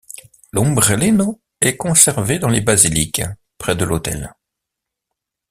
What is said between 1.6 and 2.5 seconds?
est conservé dans